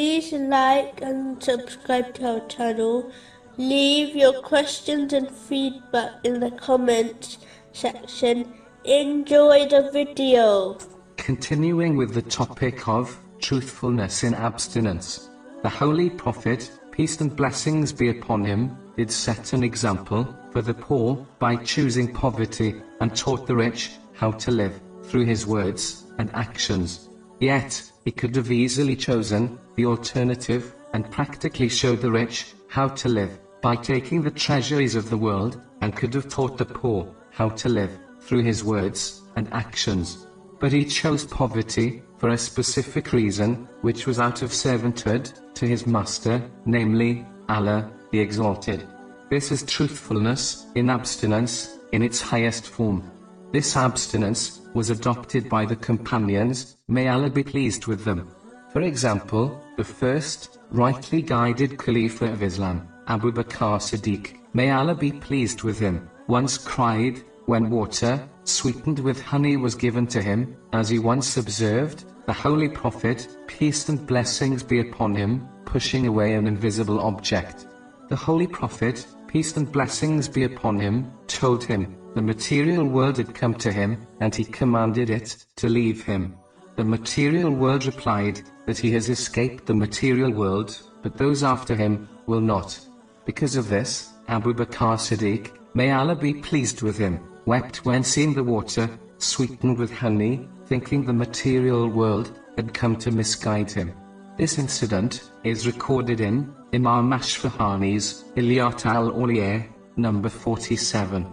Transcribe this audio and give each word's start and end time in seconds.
Please 0.00 0.32
like 0.32 1.02
and 1.02 1.42
subscribe 1.42 2.14
to 2.14 2.26
our 2.26 2.46
channel. 2.46 3.12
Leave 3.58 4.16
your 4.16 4.40
questions 4.40 5.12
and 5.12 5.30
feedback 5.30 6.12
in 6.24 6.40
the 6.40 6.52
comments 6.52 7.36
section. 7.72 8.50
Enjoy 8.86 9.68
the 9.68 9.90
video. 9.92 10.78
Continuing 11.18 11.98
with 11.98 12.14
the 12.14 12.22
topic 12.22 12.88
of 12.88 13.14
truthfulness 13.40 14.24
in 14.24 14.32
abstinence, 14.32 15.28
the 15.62 15.68
Holy 15.68 16.08
Prophet, 16.08 16.70
peace 16.92 17.20
and 17.20 17.36
blessings 17.36 17.92
be 17.92 18.08
upon 18.08 18.42
him, 18.42 18.74
did 18.96 19.10
set 19.10 19.52
an 19.52 19.62
example 19.62 20.26
for 20.50 20.62
the 20.62 20.72
poor 20.72 21.14
by 21.38 21.56
choosing 21.56 22.10
poverty 22.10 22.80
and 23.02 23.14
taught 23.14 23.46
the 23.46 23.54
rich 23.54 23.90
how 24.14 24.30
to 24.30 24.50
live 24.50 24.80
through 25.02 25.26
his 25.26 25.46
words 25.46 26.04
and 26.16 26.30
actions. 26.32 27.10
Yet, 27.38 27.90
he 28.04 28.10
could 28.10 28.34
have 28.36 28.50
easily 28.50 28.96
chosen 28.96 29.58
the 29.80 29.86
alternative 29.86 30.74
and 30.92 31.10
practically 31.10 31.66
showed 31.66 32.02
the 32.02 32.10
rich 32.10 32.52
how 32.68 32.86
to 32.86 33.08
live 33.08 33.38
by 33.62 33.74
taking 33.74 34.20
the 34.20 34.30
treasuries 34.30 34.94
of 34.94 35.08
the 35.08 35.16
world 35.16 35.58
and 35.80 35.96
could 35.96 36.12
have 36.12 36.28
taught 36.28 36.58
the 36.58 36.64
poor 36.66 37.08
how 37.30 37.48
to 37.48 37.70
live 37.70 37.98
through 38.20 38.42
his 38.42 38.62
words 38.62 39.22
and 39.36 39.50
actions. 39.54 40.26
But 40.58 40.72
he 40.72 40.84
chose 40.84 41.24
poverty 41.24 42.02
for 42.18 42.28
a 42.28 42.36
specific 42.36 43.14
reason, 43.14 43.66
which 43.80 44.06
was 44.06 44.20
out 44.20 44.42
of 44.42 44.50
servanthood 44.50 45.32
to 45.54 45.66
his 45.66 45.86
master, 45.86 46.42
namely, 46.66 47.24
Allah, 47.48 47.90
the 48.10 48.20
Exalted. 48.20 48.86
This 49.30 49.50
is 49.50 49.62
truthfulness 49.62 50.66
in 50.74 50.90
abstinence 50.90 51.78
in 51.92 52.02
its 52.02 52.20
highest 52.20 52.66
form. 52.66 53.10
This 53.50 53.74
abstinence 53.78 54.60
was 54.74 54.90
adopted 54.90 55.48
by 55.48 55.64
the 55.64 55.76
companions, 55.76 56.76
may 56.86 57.08
Allah 57.08 57.30
be 57.30 57.42
pleased 57.42 57.86
with 57.86 58.04
them. 58.04 58.28
For 58.72 58.82
example, 58.82 59.60
the 59.76 59.82
first, 59.82 60.60
rightly 60.70 61.22
guided 61.22 61.76
Khalifa 61.76 62.26
of 62.26 62.44
Islam, 62.44 62.86
Abu 63.08 63.32
Bakr 63.32 63.80
Siddiq, 63.80 64.36
may 64.54 64.70
Allah 64.70 64.94
be 64.94 65.10
pleased 65.10 65.64
with 65.64 65.80
him, 65.80 66.08
once 66.28 66.56
cried, 66.56 67.20
when 67.46 67.68
water, 67.68 68.28
sweetened 68.44 69.00
with 69.00 69.20
honey 69.20 69.56
was 69.56 69.74
given 69.74 70.06
to 70.06 70.22
him, 70.22 70.56
as 70.72 70.88
he 70.88 71.00
once 71.00 71.36
observed, 71.36 72.04
the 72.26 72.32
Holy 72.32 72.68
Prophet, 72.68 73.26
peace 73.48 73.88
and 73.88 74.06
blessings 74.06 74.62
be 74.62 74.78
upon 74.78 75.16
him, 75.16 75.48
pushing 75.64 76.06
away 76.06 76.34
an 76.34 76.46
invisible 76.46 77.00
object. 77.00 77.66
The 78.08 78.14
Holy 78.14 78.46
Prophet, 78.46 79.04
peace 79.26 79.56
and 79.56 79.72
blessings 79.72 80.28
be 80.28 80.44
upon 80.44 80.78
him, 80.78 81.10
told 81.26 81.64
him, 81.64 81.96
the 82.14 82.22
material 82.22 82.84
world 82.84 83.16
had 83.16 83.34
come 83.34 83.54
to 83.54 83.72
him, 83.72 84.06
and 84.20 84.32
he 84.32 84.44
commanded 84.44 85.10
it 85.10 85.44
to 85.56 85.68
leave 85.68 86.04
him. 86.04 86.36
The 86.80 86.86
material 86.86 87.50
world 87.50 87.84
replied, 87.84 88.40
that 88.64 88.78
he 88.78 88.90
has 88.92 89.10
escaped 89.10 89.66
the 89.66 89.74
material 89.74 90.30
world, 90.32 90.80
but 91.02 91.18
those 91.18 91.42
after 91.42 91.76
him 91.76 92.08
will 92.24 92.40
not. 92.40 92.80
Because 93.26 93.54
of 93.54 93.68
this, 93.68 94.14
Abu 94.28 94.54
Bakr 94.54 94.96
Siddiq, 94.96 95.50
may 95.74 95.92
Allah 95.92 96.16
be 96.16 96.32
pleased 96.32 96.80
with 96.80 96.96
him, 96.96 97.20
wept 97.44 97.84
when 97.84 98.02
seeing 98.02 98.32
the 98.32 98.42
water, 98.42 98.88
sweetened 99.18 99.76
with 99.76 99.92
honey, 99.92 100.48
thinking 100.64 101.04
the 101.04 101.12
material 101.12 101.86
world 101.86 102.32
had 102.56 102.72
come 102.72 102.96
to 102.96 103.10
misguide 103.10 103.70
him. 103.70 103.92
This 104.38 104.58
incident 104.58 105.32
is 105.44 105.66
recorded 105.66 106.22
in 106.22 106.50
Imam 106.72 107.10
Ashfahani's 107.10 108.24
Hilyat 108.34 108.86
al-Awliya, 108.86 109.68
number 109.96 110.30
47. 110.30 111.26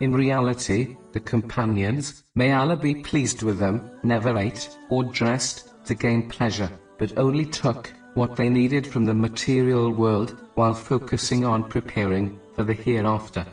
In 0.00 0.14
reality, 0.14 0.96
the 1.12 1.20
companions, 1.20 2.24
may 2.34 2.52
Allah 2.52 2.76
be 2.76 2.94
pleased 2.94 3.42
with 3.42 3.58
them, 3.58 3.90
never 4.02 4.36
ate 4.36 4.68
or 4.88 5.04
dressed 5.04 5.70
to 5.86 5.94
gain 5.94 6.28
pleasure, 6.28 6.70
but 6.98 7.16
only 7.18 7.44
took 7.44 7.92
what 8.14 8.36
they 8.36 8.48
needed 8.48 8.86
from 8.86 9.04
the 9.04 9.14
material 9.14 9.92
world 9.92 10.36
while 10.54 10.74
focusing 10.74 11.44
on 11.44 11.64
preparing 11.64 12.38
for 12.54 12.64
the 12.64 12.74
hereafter. 12.74 13.46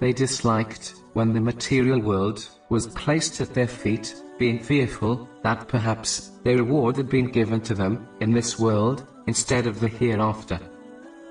They 0.00 0.12
disliked 0.12 0.94
when 1.12 1.32
the 1.32 1.40
material 1.40 2.00
world 2.00 2.48
was 2.68 2.88
placed 2.88 3.40
at 3.40 3.54
their 3.54 3.68
feet, 3.68 4.14
being 4.38 4.58
fearful 4.58 5.28
that 5.42 5.68
perhaps 5.68 6.30
their 6.42 6.58
reward 6.58 6.96
had 6.96 7.08
been 7.08 7.30
given 7.30 7.60
to 7.62 7.74
them 7.74 8.08
in 8.20 8.32
this 8.32 8.58
world 8.58 9.06
instead 9.26 9.66
of 9.66 9.80
the 9.80 9.88
hereafter. 9.88 10.58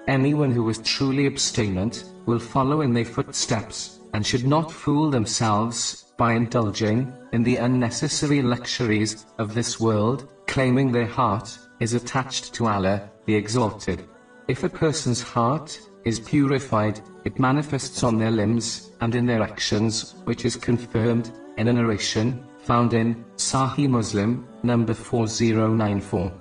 Anyone 0.08 0.52
who 0.52 0.68
is 0.70 0.80
truly 0.80 1.28
abstinent 1.28 2.06
will 2.26 2.40
follow 2.40 2.82
in 2.82 2.94
their 2.94 3.06
footsteps 3.06 4.00
and 4.13 4.25
should 4.25 4.46
not 4.46 4.72
fool 4.72 5.09
themselves 5.09 6.13
by 6.18 6.34
indulging 6.34 7.12
in 7.31 7.44
the 7.44 7.57
unnecessary 7.57 8.41
luxuries 8.41 9.25
of 9.40 9.53
this 9.53 9.79
world, 9.79 10.31
claiming 10.47 10.91
their 10.91 11.07
heart 11.07 11.57
is 11.79 11.94
attached 11.94 12.53
to 12.53 12.68
Allah, 12.68 13.09
the 13.25 13.35
Exalted. 13.35 14.07
If 14.47 14.63
a 14.63 14.69
person's 14.69 15.22
heart 15.22 15.79
is 16.06 16.19
purified, 16.19 17.00
it 17.25 17.40
manifests 17.40 18.03
on 18.03 18.18
their 18.18 18.31
limbs 18.31 18.91
and 19.01 19.16
in 19.16 19.25
their 19.25 19.41
actions, 19.41 20.16
which 20.25 20.45
is 20.45 20.56
confirmed 20.56 21.31
in 21.57 21.68
a 21.68 21.74
narration 21.74 22.45
found 22.63 22.94
in 22.94 23.24
Sahih 23.35 23.90
Muslim, 23.90 24.47
number 24.63 24.94
4094. 24.94 26.31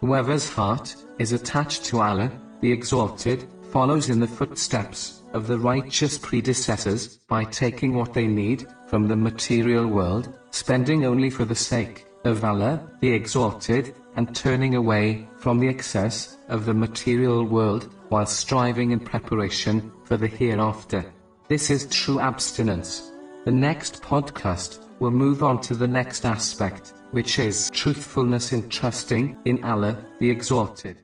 Whoever's 0.00 0.48
heart 0.48 0.94
is 1.18 1.32
attached 1.32 1.84
to 1.86 2.00
Allah, 2.00 2.30
the 2.60 2.70
Exalted, 2.70 3.48
follows 3.72 4.10
in 4.10 4.20
the 4.20 4.26
footsteps 4.26 5.22
of 5.32 5.46
the 5.46 5.58
righteous 5.58 6.18
predecessors 6.18 7.16
by 7.26 7.42
taking 7.44 7.94
what 7.94 8.12
they 8.12 8.26
need 8.26 8.66
from 8.86 9.08
the 9.08 9.16
material 9.16 9.86
world, 9.86 10.30
spending 10.50 11.06
only 11.06 11.30
for 11.30 11.46
the 11.46 11.54
sake 11.54 12.04
of 12.24 12.44
Allah, 12.44 12.86
the 13.00 13.10
Exalted, 13.10 13.94
and 14.16 14.36
turning 14.36 14.74
away 14.74 15.26
from 15.38 15.58
the 15.58 15.68
excess 15.68 16.36
of 16.48 16.66
the 16.66 16.74
material 16.74 17.44
world 17.44 17.88
while 18.10 18.26
striving 18.26 18.90
in 18.90 19.00
preparation 19.00 19.90
for 20.04 20.18
the 20.18 20.28
hereafter. 20.28 21.10
This 21.48 21.70
is 21.70 21.86
true 21.86 22.20
abstinence. 22.20 23.10
The 23.46 23.52
next 23.52 24.02
podcast 24.02 24.84
will 25.00 25.10
move 25.10 25.42
on 25.42 25.62
to 25.62 25.74
the 25.74 25.88
next 25.88 26.26
aspect, 26.26 26.92
which 27.12 27.38
is 27.38 27.70
truthfulness 27.70 28.52
in 28.52 28.68
trusting 28.68 29.38
in 29.46 29.64
Allah, 29.64 29.96
the 30.20 30.28
Exalted. 30.28 31.02